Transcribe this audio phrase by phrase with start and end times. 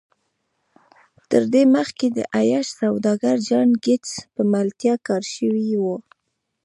[1.29, 5.85] تر دې مخکې د عياش سوداګر جان ګيټس په ملتيا کار شوی و.